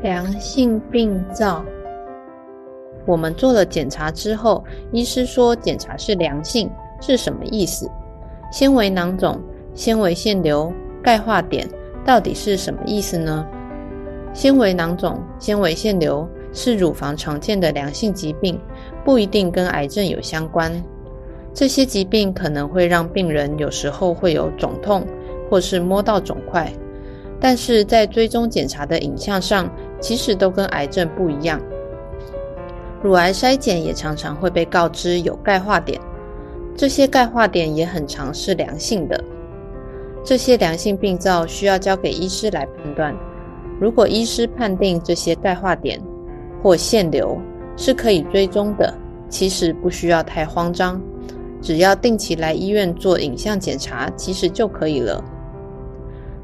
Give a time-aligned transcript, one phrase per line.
[0.00, 1.64] 良性病灶。
[3.04, 6.70] 我们做了检查之后，医师说检查是良性，
[7.00, 7.90] 是什么意思？
[8.52, 9.40] 纤维囊肿、
[9.74, 10.72] 纤维腺瘤、
[11.02, 11.68] 钙化点
[12.04, 13.44] 到底是什么意思呢？
[14.32, 18.56] 纤维囊肿、纤维腺瘤是乳房常见的良性疾病，
[19.04, 20.72] 不一定跟癌症有相关。
[21.52, 25.04] 这些疾病可能会让病人有时候会有肿痛，
[25.50, 26.72] 或是摸到肿块。
[27.40, 31.60] 但是在追踪检查的影像上，其实都跟癌症不一样。
[33.02, 36.00] 乳癌筛检也常常会被告知有钙化点，
[36.76, 39.22] 这些钙化点也很常是良性的。
[40.24, 43.16] 这些良性病灶需要交给医师来判断。
[43.80, 46.00] 如果医师判定这些钙化点
[46.60, 47.40] 或腺瘤
[47.76, 48.92] 是可以追踪的，
[49.28, 51.00] 其实不需要太慌张，
[51.62, 55.22] 只要定期来医院做影像检查，其实就可以了。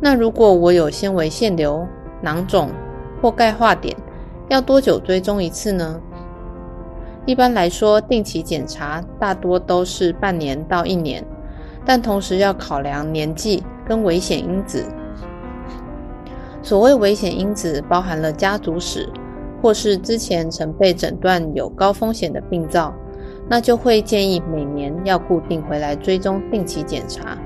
[0.00, 1.84] 那如果我有纤维腺瘤、
[2.22, 2.70] 囊肿
[3.20, 3.96] 或钙化点，
[4.48, 6.00] 要多久追踪一次呢？
[7.24, 11.24] 一般来说，定期检查大多都是半年到一年，
[11.84, 14.84] 但同时要考量年纪跟危险因子。
[16.62, 19.08] 所谓危险因子，包含了家族史，
[19.60, 22.94] 或是之前曾被诊断有高风险的病灶，
[23.48, 27.36] 那就会建议每年要固定回来追踪定期检查。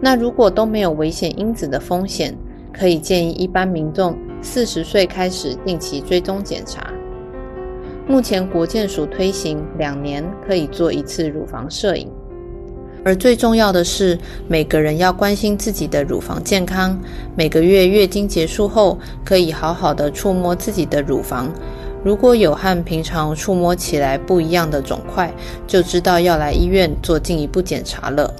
[0.00, 2.36] 那如果都没有危险因子的风险，
[2.72, 4.16] 可以建议一般民众
[4.46, 6.80] 四十岁开始定期追踪检查。
[8.06, 12.08] 目前国健署推行两年可以做一次乳房摄影，
[13.04, 14.16] 而最重要的是
[14.46, 16.96] 每个人要关心自己的乳房健康。
[17.34, 21.52] 每个月月经结束后，可以好好的触摸自己的乳房，
[22.04, 25.34] 如果有和平常触摸起来不一样的肿块，
[25.66, 28.32] 就知道要来医院做进一步检查了。